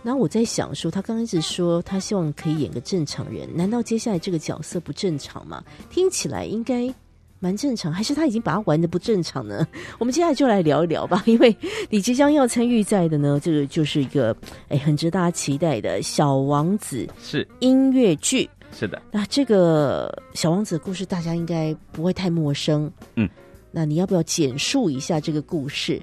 [0.03, 5.65] 那我在想说，他刚开始说他希望可以演个正常人，难道接下来这个角色不正常吗？
[5.91, 6.93] 听起来应该。
[7.41, 9.67] 蛮正常，还是他已经把它玩的不正常呢？
[9.99, 11.55] 我们接下来就来聊一聊吧， 因为
[11.91, 14.35] 你即将要参与在的呢，这个就是一个
[14.69, 19.01] 哎很值得大家期待的小王子是音乐剧，是的。
[19.13, 23.29] 那这个小王子的故事大家应该不会太陌生，嗯，
[23.71, 26.03] 那你要不要简述一下这个故事？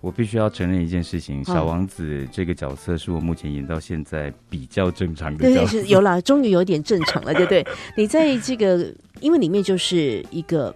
[0.00, 7.66] 我必须要承认一件事情，小王子这个角色是我目前演到现在比较正常的角色，有了，终于有点正常了，对不对？
[7.96, 10.74] 你在这个，因为里面就是一个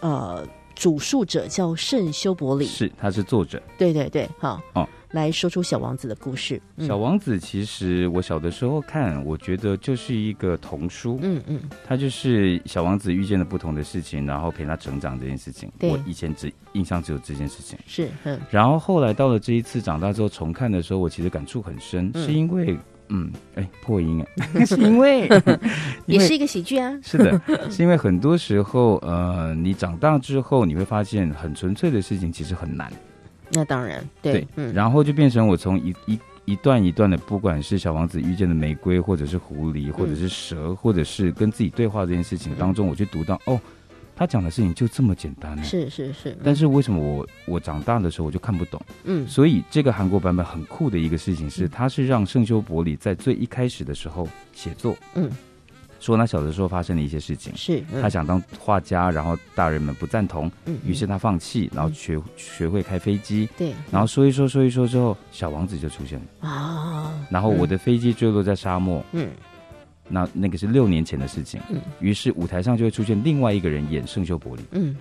[0.00, 4.88] 呃主述者叫圣修伯里，是他是作者，对对对，好哦。
[5.16, 6.60] 来说出小王子的故事。
[6.78, 11.18] 小王子其实我小的时候看，我觉得就是一个童书。
[11.22, 15.72] 嗯嗯，他就是小王子遇见了不同的事情，然后陪他成长这件事情。
[15.80, 17.78] 我以前只印象只有这件事情。
[17.86, 18.38] 是，嗯。
[18.50, 22.76] 然后后来到了这一次长大之后重看的时候，我其实感触很深，是因为
[23.08, 24.22] 嗯，哎，破音
[24.54, 25.28] 哎， 是 因为
[26.06, 26.92] 也是一个喜剧啊。
[27.02, 32.92] 是的，是因为很多时候呃，你长大之后你会发现，很纯粹的事情其实很难。
[33.50, 43.60] 那当然，对，嗯，然后就变成我从一一一段一段的，不管是小王子遇见的玫瑰，或者是狐狸，或者是蛇，或者是跟自己对话这件事情当中，我去读到，哦，
[44.14, 48.80] 他讲的事情就这么简单呢，是是是，但是为什么我我长大的时候我就看不懂？
[49.04, 55.30] 嗯，所以这个韩国版本很酷的一个事情是，他是让圣修伯里在最一开始的时候写作，嗯。
[56.00, 60.50] 说他小的时候发生的一些事情，是他想当画家，然后大人们不赞同，
[60.84, 66.48] 于是他放弃，然后学学会开飞机，对，然后说一说说一说之后，小王子就出现了。
[66.48, 69.28] 啊，然后我的飞机坠落在沙漠，嗯，
[70.08, 74.96] 那那个是六年前的事情，嗯，于是舞台上就会出现另外一个人演圣修伯里，嗯，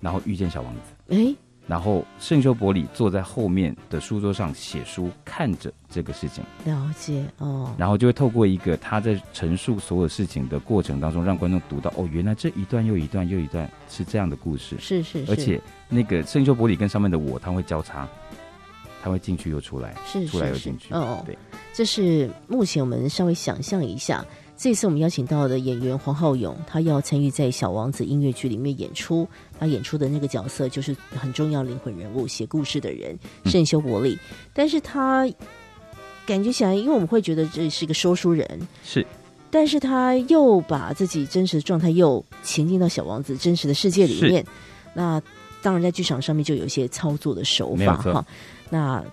[0.00, 1.34] 然后遇见小王子，哎。
[1.70, 7.72] 然后圣修伯里坐在后面的书桌上写书，看着这个事情，了解哦。
[7.78, 15.24] 然后就会透过一个他在陈述所有事情的过程当中，让观众读到哦，原来这一段又一段又一段是这样的故事，是是。
[15.28, 18.08] 而且那个圣修伯里跟上面的我，他会交叉，
[19.00, 20.92] 他会进去又出来，是出来又进去。
[20.92, 21.38] 哦，对，
[21.72, 24.26] 这是目前我们稍微想象一下。
[24.56, 29.26] 这次我们邀请到的演员黄浩勇，他要参与在《小王子》音乐剧里面演出。
[29.60, 34.18] 他演出的那个角色就是很重要灵魂人物，写故事的人圣修伯利。
[34.54, 35.30] 但是他
[36.26, 38.48] 感觉起来，因为我们会觉得这是一个说书人，
[38.82, 39.06] 是，
[39.50, 44.42] 但是他又把自己真实的状态又前进到小王子真实的世界里面。
[44.94, 45.20] 那
[45.60, 48.24] 当然，在剧场上面就有一些操作的手法哈。
[48.70, 49.04] 那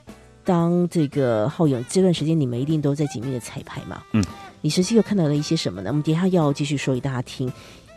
[0.46, 4.02] 当这个浩勇这段时间，你们一定都在紧密的彩排嘛？
[4.14, 4.24] 嗯。
[4.62, 5.90] 你实际又看到了一些什么呢？
[5.90, 7.52] 我们等下要继续说给大家听。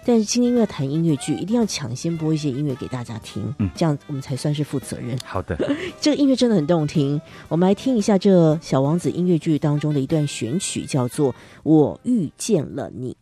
[0.04, 5.18] 但是今天要谈音乐剧，一定要抢先播一些音乐给大家听，嗯，这样我们才算是负责任。
[5.24, 5.56] 好的，
[6.00, 11.32] 这个音乐真的很动听，我们来听一下这《小王子》音乐剧当中的一段选曲，叫做
[11.62, 13.12] 《我遇见了你》。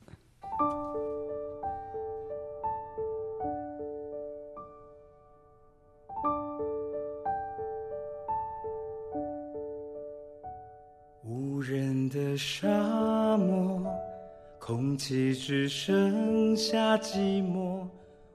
[14.99, 17.87] 气只剩下寂寞。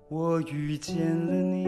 [0.07, 1.65] 我遇见了你，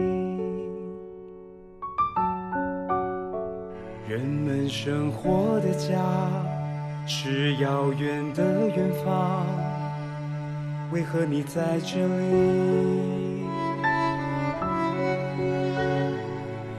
[4.08, 6.00] 人们生活的家
[7.06, 9.46] 是遥远的远方。
[10.90, 13.44] 为何你在这里？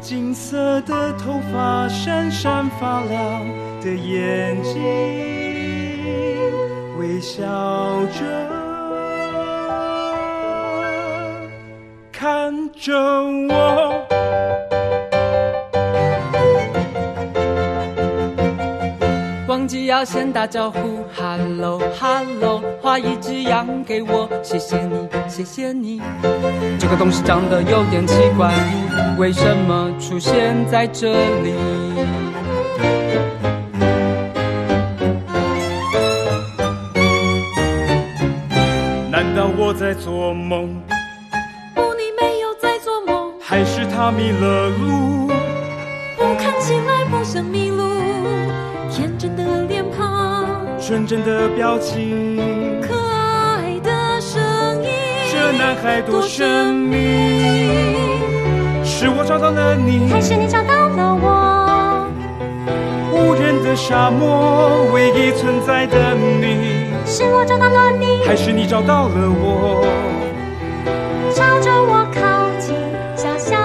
[0.02, 3.46] 金色的头发，闪闪发亮
[3.82, 5.37] 的眼睛。
[6.98, 7.44] 微笑
[8.08, 8.24] 着
[12.12, 14.04] 看着我，
[19.48, 20.80] 忘记要先打招呼
[21.16, 26.02] ，Hello Hello，画一只羊给我，谢谢你谢谢你。
[26.80, 28.52] 这个东西长得有点奇怪，
[29.20, 31.12] 为什么出现在这
[31.44, 31.54] 里？
[40.00, 40.70] 做梦，
[41.74, 45.28] 不，你没有在做梦，还是他迷了路？
[46.16, 47.84] 不，看起来不像迷路，
[48.92, 50.46] 天真的脸庞，
[50.80, 54.42] 纯真的表情，可爱的声
[54.84, 54.90] 音，
[55.32, 56.96] 这男孩多神秘。
[58.84, 62.08] 是我找到了你，还是你找到了我？
[63.12, 66.67] 无人的沙漠，唯一存在的你，
[67.10, 69.82] 是我找到了你，还是你找到了我？
[71.34, 72.76] 朝着我靠近，
[73.15, 73.56] 小小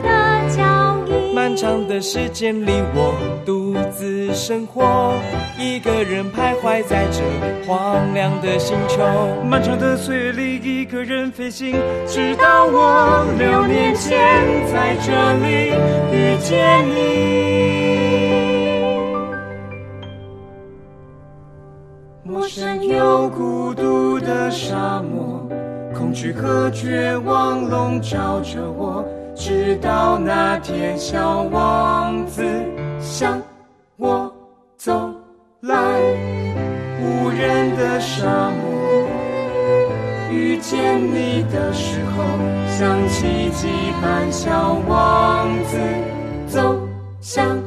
[0.00, 0.08] 的
[0.48, 0.62] 脚
[1.08, 1.34] 印。
[1.34, 5.14] 漫长的时间里，我独自生活，
[5.58, 7.20] 一个人徘徊在这
[7.66, 9.02] 荒凉的星球。
[9.44, 11.74] 漫长的岁月里，一个人飞行，
[12.06, 14.14] 直到我六年前
[14.72, 15.10] 在这
[15.44, 15.72] 里
[16.12, 18.11] 遇见你。
[26.02, 29.04] 恐惧和绝望笼罩着我。
[29.36, 32.42] 直到那天，小王子
[32.98, 33.40] 向
[33.96, 34.30] 我
[34.76, 35.14] 走。
[35.60, 35.76] 来，
[37.00, 39.08] 无人的沙漠。
[40.28, 42.24] 遇见你的时候，
[42.66, 43.68] 像奇迹
[44.02, 45.78] 般，小王子
[46.48, 46.76] 走。
[47.20, 47.61] 向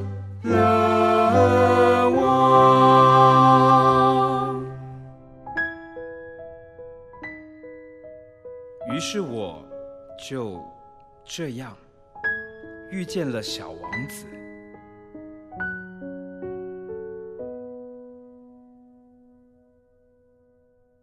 [11.38, 11.76] 这样
[12.90, 14.26] 遇见了小王子。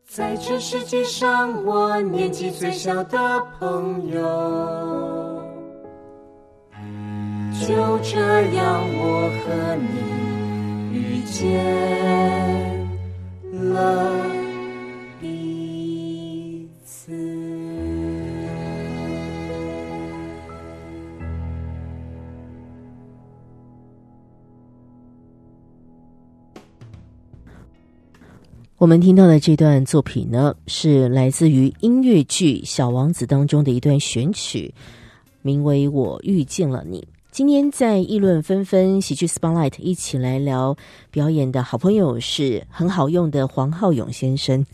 [0.09, 3.18] 在这世界上，我年纪最小的
[3.59, 4.23] 朋友，
[7.61, 12.88] 就这样我和你遇见
[13.75, 14.41] 了
[28.83, 34.75] 我们听到的这段作品呢，是来自于音乐剧《小王子》当中的一段选曲，
[35.40, 36.99] 名为《我遇见了你》。
[37.31, 40.77] 今天在议论纷纷，喜剧 Spotlight 一起来聊
[41.12, 44.66] 表演的好朋友是很好用的黄浩勇先生。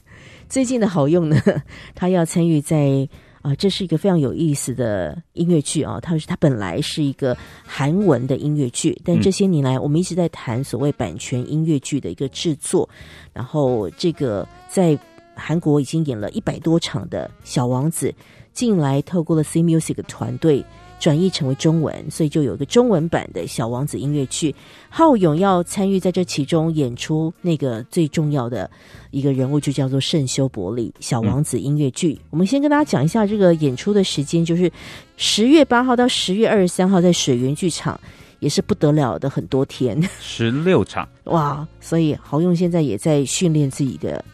[0.49, 1.39] 最近的好用呢，
[1.95, 3.07] 他要参与在
[3.49, 5.99] 啊、这是一个非常有意思的音乐剧啊。
[6.03, 7.35] 它是它本来是一个
[7.65, 12.87] 韩文的音乐剧，但这些年来我们一直在谈所谓版权音乐剧的一个制作。
[13.33, 14.99] 然后这个在
[15.35, 18.11] 韩国已经演了一百多场的《小王子》，
[18.53, 20.63] 近来透过了 C Music 团队
[20.99, 24.55] 转译成为中文，所以就有一个中文版的《小王子》音乐剧。
[24.89, 28.71] 浩勇要参与在这其中演出那个最重要的
[29.11, 32.19] 一个人物，就叫做圣修伯里《小王子》音乐剧。
[32.31, 34.71] 我们先跟大家讲一下这个演出的时间，就是
[35.17, 37.99] 十月八号到十月二十三号在水源剧场。
[38.41, 41.67] 也是不得了的很多天，十六场，哇！
[41.81, 44.25] 所以豪用现在也在训练自己的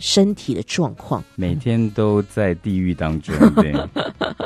[0.00, 3.72] 身体的状况，每天都在地狱当中， 对，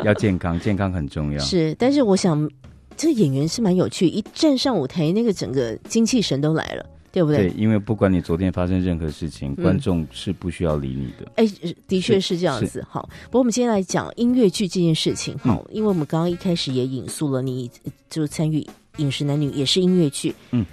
[0.04, 1.38] 要健康，健康很重要。
[1.38, 2.50] 是，但是我想，
[2.96, 7.48] 这演员是蛮有趣，一站上舞台，那个整个精气神都来了，对不对？
[7.48, 11.30] 对，因为不管你昨天发生任何事情，嗯观众是不需要理你的。
[11.36, 11.46] 哎，
[11.86, 12.84] 的确是这样子。
[12.88, 15.38] 好，不过我们今天来讲音乐剧这件事情。
[15.38, 17.70] 好，因为我们刚刚一开始也引述了你，
[18.10, 18.60] 就参与
[18.96, 20.34] 《饮食男女》也是音乐剧。
[20.50, 20.66] 嗯，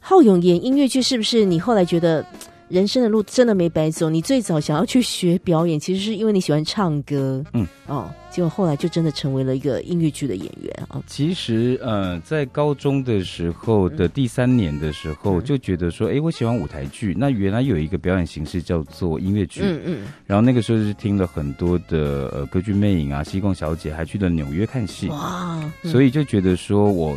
[0.00, 2.24] 浩勇演音乐剧是不是你后来觉得
[2.68, 4.10] 人生的路真的没白走？
[4.10, 7.42] 你最早想要去学表演，其实是因为你喜欢唱歌。
[7.54, 11.02] 嗯，哦，结果后来就真的成为了一个音乐剧的演员啊。
[11.06, 17.14] 其实，呃，在高中的时候的第三年的时候，嗯就觉得说，哎，我喜欢舞台剧。
[17.18, 19.60] 那原来有一个表演形式叫做音乐剧。
[19.62, 25.08] 嗯嗯，然后那个时候是听了很多的呃歌剧魅影啊、西贡小姐，还去了纽约看戏。
[25.08, 27.16] 哇，嗯所以就觉得说我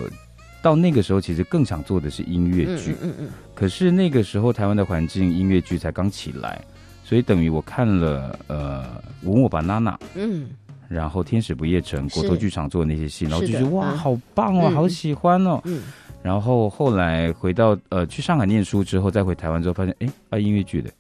[0.62, 2.92] 到那个时候其实更想做的是音乐剧。
[3.02, 6.60] 嗯嗯嗯可是那个时候台湾的环境音乐剧才刚起来，
[7.04, 8.86] 所以等于我看了呃
[9.30, 10.50] 《吻我吧娜娜》，嗯。
[10.88, 14.76] 然后《天使不夜城》国头剧场做的那些戏，然后就觉得哇嗯好棒哦，嗯。
[14.76, 15.62] 好喜欢哦。
[15.64, 15.84] 嗯。
[16.22, 20.92] 然后后来回到呃去上海念书之后，再回台湾之后，发现哎啊音乐剧的，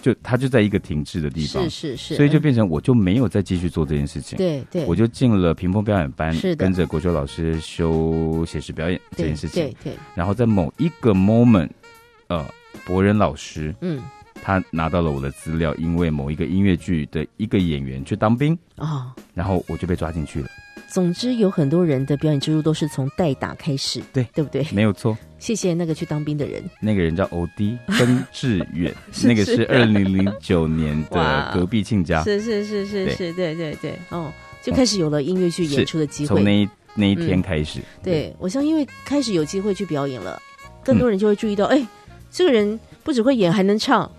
[0.00, 4.36] 就它就在一个停滞的地方，是是是，所以就变成我就没有再继续做这件事情。
[4.38, 6.64] 对对，我就进了屏风表演班是，的。
[6.64, 9.62] 跟着国修老师修写实表演这件事情。
[9.64, 9.76] 对。
[9.84, 11.68] 对，然后在某一个 moment，
[12.28, 12.44] 呃
[12.84, 14.02] 博仁老师，嗯，
[14.42, 20.48] 他拿到了我的资料，因为某一个音乐剧的一个演员去当兵，啊，然后我就被抓进去了。
[20.90, 24.66] 总之有很多人的表演之路都是从代打开始，对对不对？
[24.72, 33.14] 没有错，谢谢那个去当兵的人，那个人叫欧弟 曾志远， 那个是二零零九年的 隔壁亲家，是是是是对。
[33.14, 34.32] 是，对对对，哦，
[34.62, 36.34] 就开始有了音乐剧演出的机会。
[36.34, 36.44] 从。
[36.44, 37.26] 那一那一嗯。
[37.26, 40.42] 天开始，对，我相信因为开始有机会去表演了，
[40.84, 40.98] 更嗯。
[40.98, 41.86] 多人就会注意到，哎、
[42.32, 44.10] 这个人不只会演，还能唱，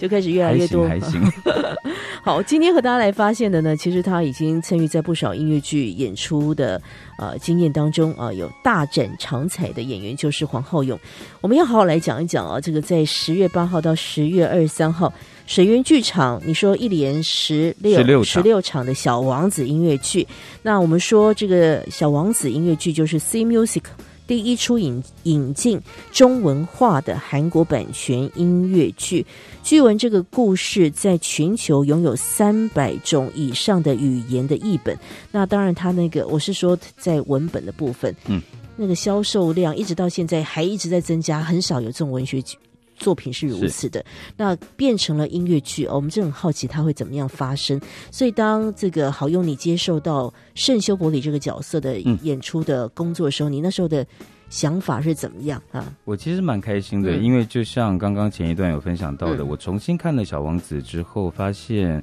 [0.00, 0.88] 就开始越来越多。
[0.88, 1.32] 行还行。
[2.22, 6.80] 好，今天和大家来发现的呢，其实他已经参与在不少音乐剧演出的
[7.18, 10.98] 呃经验当中啊、有大展长才的演员就是黄浩勇。
[11.40, 15.12] 我们要好好来讲一讲啊，这个在十月八号到十月二十三号，
[15.46, 20.26] 水源剧场，你说一连十六十六场的小王子音乐剧，
[20.62, 23.84] 那我们说这个小王子音乐剧就是 C Music。
[24.30, 25.80] 第一出引引进
[26.12, 29.26] 中文化的韩国版权音乐剧，
[29.64, 34.96] 据闻这个故事在全球拥有三百种以上的语言的译本。
[35.32, 38.40] 那当然，它那个我是说在文本的部分，嗯，
[38.76, 42.56] 那个销售量一直到现在还一直在增加，很少有这种文学剧
[43.00, 44.04] 作品是如此的。
[44.36, 47.80] 那变成了音乐剧，哦我们就很好奇它会怎么样发生。
[48.12, 54.06] 所以当这个好用你接受到圣修伯里这个角色的嗯演出的工作的时候，你那时候的
[54.48, 55.92] 想法是怎么样啊？
[56.04, 62.02] 我其实蛮开心的，嗯因为就像刚刚前一段有分享到的，嗯我重新看了《小王子》之后，发现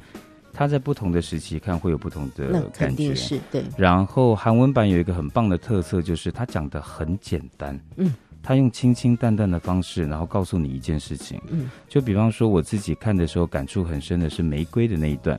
[0.54, 3.16] 他在不同的时期看会有不同那的肯感觉定。
[3.16, 8.12] 是对，然后韩文版有一个很棒的特色，就是他讲的很简单，嗯，
[8.48, 15.38] 他用清清淡淡的方式，然后告诉你一件事情，嗯，就比方说我自己看的时候感触很深的是玫瑰的那一段，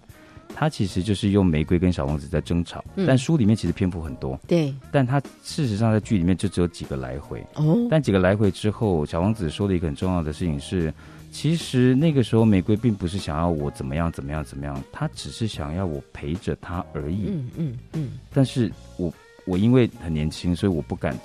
[0.54, 3.06] 他其实就是用玫瑰跟小王子在争吵，嗯。
[3.06, 4.74] 但书里面其实篇幅很多，对。
[4.92, 10.92] 但他事实上在剧里面就只有几个来回，哦，但几个来回之后，小王子说了一个很重要的事情是，
[11.32, 17.24] 其实那个时候玫瑰并不是想要我怎么样怎么样怎么样，他只是想要我陪着他而已。
[17.28, 19.10] 嗯嗯嗯，但是我
[19.46, 21.18] 我因为很年轻，所以我不敢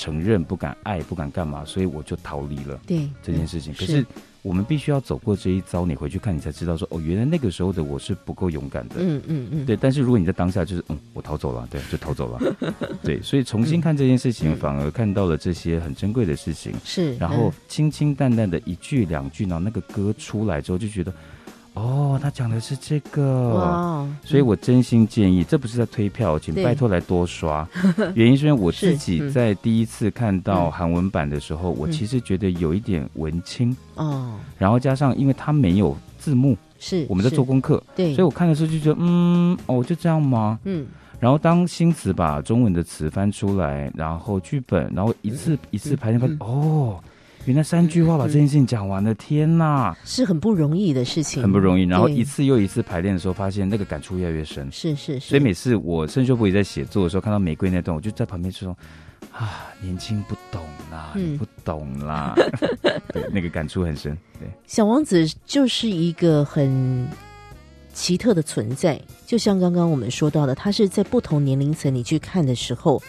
[0.00, 3.72] 承认、不敢爱、不敢干嘛，所以我就逃离了对这件事情。
[3.74, 4.06] 嗯可是
[4.42, 8.94] 我们必须要走过这一遭，你回去看，你才知道说，哦，原来那个时候的我是不够勇敢的。
[8.98, 12.56] 嗯嗯嗯，对，但是如果你在当下就是嗯，我逃走了，对，就逃走了，
[13.04, 16.72] 对，所以重新看这件事情，嗯反而看到了这些很珍贵的事情。
[16.82, 21.12] 是，然后嗯清清淡淡的一句两句，然后那个歌出来之后，就觉得，
[21.74, 27.66] 哦，他讲的是这个，所以我真心建议，这不是在推票，请拜托来多刷。
[28.14, 29.32] 原因是因为我自己嗯。
[29.32, 40.58] 在第一次看到嗯韩文版的时候，我嗯其实觉得有一点文青，哦，然后加上因为它没有字幕，是我们在做功课，对，所以我看的时候就觉得，嗯，哦，就这样吗？
[40.64, 40.86] 嗯。
[41.20, 46.38] 然后当新词把中文的词翻出来，然后剧本，然后一次一次排练，发现嗯。
[46.40, 47.00] 哦，
[47.46, 51.84] 原来三句话把这件事情讲完了，天哪，是很不容易的事情，很不容易。
[51.84, 54.70] 然后一次又一次排练的时候，发现那个感触越来越深。
[54.70, 58.76] 是是是，所以每次我圣修伯里在写作的时候，看到玫瑰那段，我就在旁边说
[59.32, 60.62] ：“啊，年轻不懂
[60.92, 62.34] 啦，嗯你不懂啦。
[63.12, 64.16] ”对，那个感触很深。
[64.38, 67.08] 对，小王子就是一个很
[67.94, 73.02] 奇特的存在，就像刚刚我们说到的，他是在不同年龄层你去看的时候，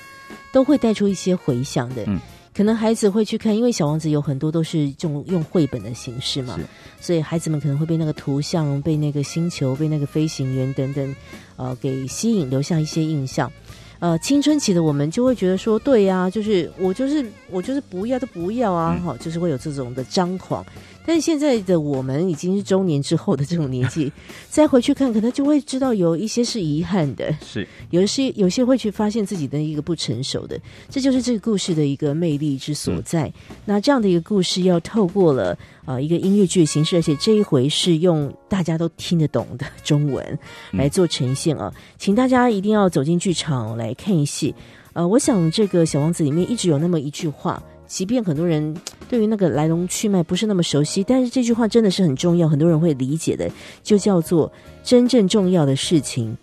[0.54, 2.06] 都会带出一些回响的。
[2.08, 2.18] 嗯
[2.54, 6.60] 可能孩子会去看，因为小王子有很多都是用用绘本的形式嘛，
[7.00, 11.16] 所以孩子们可能会被那个图像、被那个星球、被那个飞行员等等，
[11.56, 13.52] 呃，给吸引，留下一些印象。
[14.00, 20.66] 呃，青春期的我们就会觉得说，对呀、就是我就是我就是不要都不要啊，嗯哈、就是会有这种的张狂。
[21.06, 24.12] 但是现在的我们已经是中年之后的这种年纪，
[24.50, 33.32] 再回去看，可能就会知道有一些是遗憾的，是有一些有些会去发现自己的一个不成熟的，这就是这个故事的一个魅力之所在。
[33.66, 40.40] 那这样的一个故事，要透过了呃一个音乐剧的形式，而且这一回是用大家都听得懂的 中文
[40.72, 44.54] 来做呈现啊，请大家一定要走进剧场来看一戏。
[44.94, 47.64] 呃，我想这个《小王子》里面一直有那么一句话。
[47.92, 48.74] 即便很多人
[49.10, 53.52] 对于那个来龙去脉不是那么熟悉，但是这句话真的是很重要，很多人会理解的，
[53.84, 54.50] 就叫做
[54.82, 56.38] 真正重要的事情，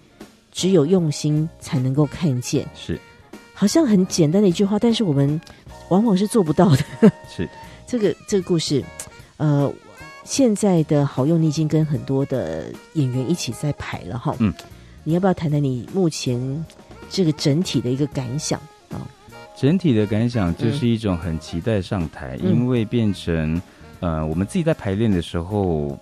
[0.53, 2.69] 只有用心才能够看见。
[2.75, 3.01] 是
[3.55, 5.41] 好像很简单的一句话，但是我们
[5.89, 7.11] 往往是做不到的。
[7.35, 7.49] 是，
[7.89, 8.85] 这个这个故事，
[9.39, 9.73] 呃，
[10.25, 14.37] 现在的好用，你已经跟很多的演员一起在排了哈。
[14.39, 14.53] 嗯，
[15.03, 16.67] 你要不要谈谈你目前
[17.09, 18.78] 这个整体的一个感想啊？
[19.59, 22.53] 整体的感想就是一种很期待上台，嗯。
[22.53, 23.61] 因为变成
[23.99, 25.99] 呃我们自己在排练的时候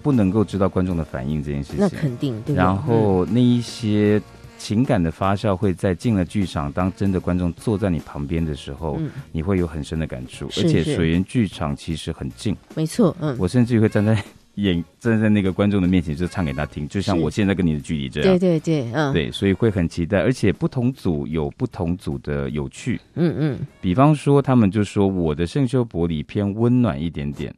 [0.00, 2.54] 不能够知道观众的反应这件事情，那肯定对？
[2.54, 4.22] 然后那一些
[4.56, 9.10] 情感的发酵会在进了剧场，当真的观众坐在你旁边的时候，嗯。
[9.32, 10.48] 你会有很深的感触。
[10.48, 10.66] 是是。
[10.66, 14.16] 而且水源剧场其实很近，没错，嗯，我甚至于会站在
[14.56, 18.38] 演站在那个观众的面前，就唱给他听，就像我现在跟你的距离这样。
[18.38, 23.00] 对对对，嗯，，对，所以会很期待，而且不同组有不同组的有趣。
[23.14, 27.54] 嗯嗯，比方说，他们就说我的圣修伯里偏温暖一点点，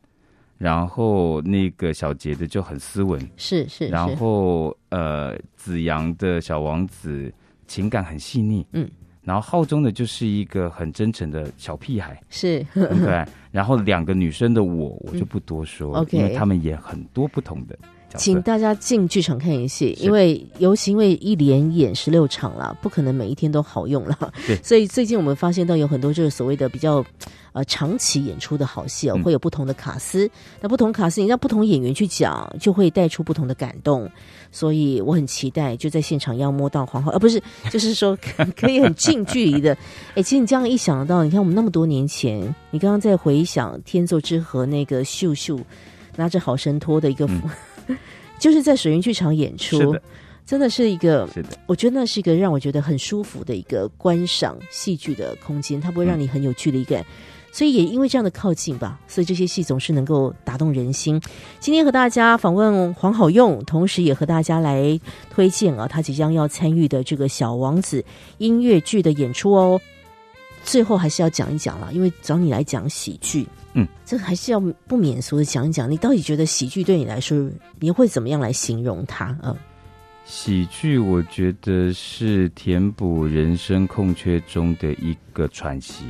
[0.57, 7.33] 然后那个小杰的就很斯文，是是，然后呃子阳的小王子
[7.67, 8.89] 情感很细腻，嗯，
[9.25, 13.27] 然后浩中呢就是一个很真诚的小屁孩，是很可爱。
[13.51, 17.79] 然后两个女生的我，我就不多说， 因为他们演很多不同的
[18.15, 18.25] 角色。
[18.25, 24.33] 请大家进剧场看演戏，因为尤其因为一连演十六场了，不可能每一天都好用了。
[24.47, 27.05] 对 所以最近我们发现到有很多就是所谓的比较
[27.53, 30.31] 呃长期演出的好戏哦，嗯会有不同的卡司。
[30.61, 34.11] 那不同卡司，你让不同演员去讲，就会带出不同的感动。
[34.51, 39.77] 所以我很期待，就在现场要摸到黄浩，呃，不是， 就是说 可可以很近距离的。
[40.15, 45.59] 哎，其实你这样一想到，你看我们那么多年前，你刚刚在回想《天作之合》那个秀秀
[46.15, 47.29] 拿着好神托的一个。
[48.39, 50.03] 就是在水云剧场演出，的，
[50.45, 57.05] 真的是一个，是的，我觉得那是一个让我觉得很舒服的一个观赏戏剧的空间，它不会让你很有距离感。
[57.53, 61.21] 所以也因为这样的靠近吧，所以这些戏总是能够打动人心。
[61.61, 64.99] 今天和大家访问黄好用，同时也和大家来
[65.31, 68.01] 推荐啊，他即将要参与的这个《小王子》
[68.39, 69.81] 音乐剧的演出哦。
[70.65, 77.51] 最后还是要讲一讲了，因为找你来讲喜剧，嗯，这个还是要不免俗的讲一讲，你到底觉得喜剧对你来说，
[77.81, 79.37] 你会怎么样来形容它？
[79.43, 79.55] 嗯，
[80.25, 86.05] 喜剧我觉得是填补人生空缺中的一个喘息。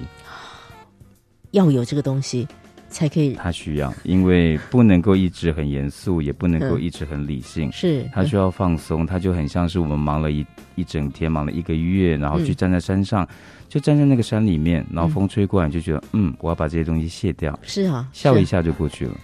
[1.52, 2.46] 要有这个东西，
[2.88, 7.70] 才可以他需要，因为不能够一直很严肃，也不能够嗯一直很理性。
[7.72, 10.44] 是他需要放松，他就很像是我们忙了一
[10.74, 13.26] 一整天，忙了一个月，然后去嗯站在山上，
[13.74, 19.16] 就站在那个山里面，然后风吹过来，就觉得嗯，我要把这些东西卸掉，是啊，笑一下就过去了。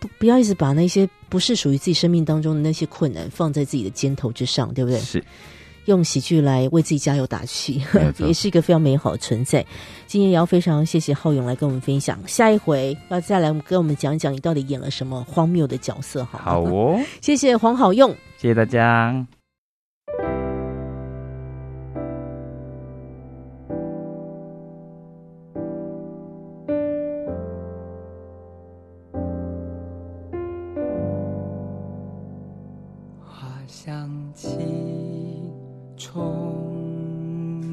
[0.00, 4.98] 不不要一直把那些不是属于自己生命当中的那些困难放在自己的肩头之上，对不对？
[5.00, 5.22] 是，
[5.84, 7.82] 用喜剧来为自己加油打气
[8.16, 9.62] 也是一个非常美好的存在。
[10.06, 18.10] 今天也要非常谢谢浩勇来跟我们分享，下一回要再来跟我们讲一讲你到底演了什么荒谬的角色，好吗好，哦，谢谢黄好用。
[18.38, 19.26] 谢谢大家。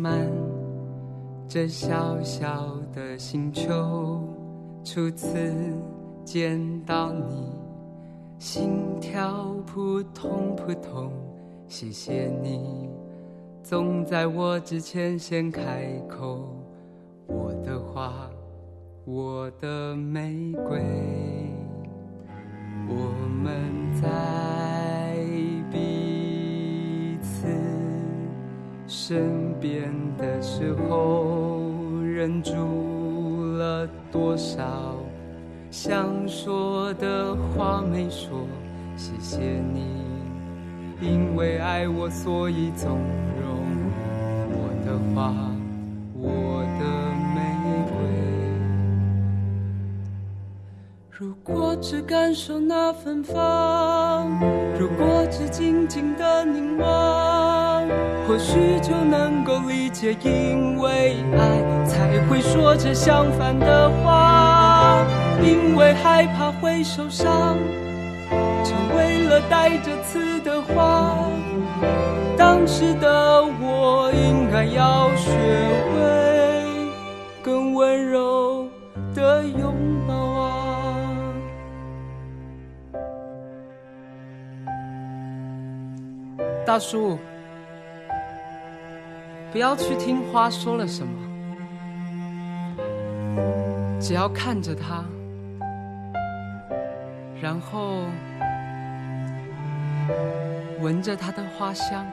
[0.05, 0.29] 满
[1.47, 4.21] 这小小的星球，
[4.83, 5.51] 初次
[6.23, 7.51] 见到你，
[8.37, 11.11] 心跳扑通扑通。
[11.67, 12.87] 谢谢你，
[13.63, 16.55] 总在我之前先开口。
[17.25, 18.29] 我的花，
[19.05, 20.83] 我的玫瑰。
[22.87, 22.93] 我
[23.41, 25.15] 们在
[25.71, 27.47] 彼此
[28.97, 31.59] 身边的时候，
[32.01, 32.53] 忍住
[33.57, 34.95] 了多少
[35.69, 38.47] 想说的话没说。
[38.95, 39.37] 谢谢
[39.73, 39.83] 你，
[41.01, 42.97] 因为爱我，所以纵
[43.41, 43.67] 容
[44.49, 45.33] 我的花，
[46.17, 46.85] 我的
[47.35, 47.37] 玫
[47.91, 47.93] 瑰。
[51.09, 54.39] 如果只感受那芬芳，
[54.79, 57.64] 如果只静静的凝望，
[58.27, 65.05] 或许就能够理解，因为爱才会说着相反的话，
[65.43, 67.55] 因为害怕会受伤，
[68.63, 71.15] 成为了带着刺的花。
[72.35, 75.31] 当时的我应该要学
[75.91, 76.65] 会
[77.43, 78.67] 更温柔
[79.13, 79.73] 的拥
[80.07, 81.05] 抱啊。
[86.65, 87.17] 大叔，
[89.55, 91.17] 不要去听花说了什么，
[94.01, 95.05] 只要看着它，
[97.41, 98.01] 然后
[100.81, 102.05] 闻着它的花香。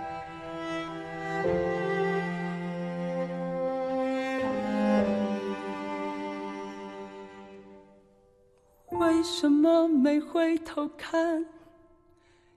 [8.90, 11.45] 为什么没回头看？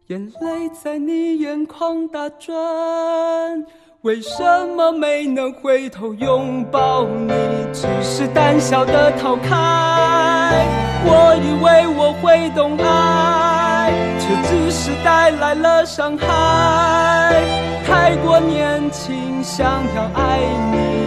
[0.09, 3.65] 眼泪在你眼眶打转，
[4.05, 4.37] 为什
[4.77, 7.33] 么没能回头拥抱你？
[7.73, 10.63] 只是胆小的逃开。
[11.03, 17.33] 我以为我会懂爱，却只是带来了伤害。
[17.83, 20.37] 太过年轻，想要爱
[20.71, 21.04] 你，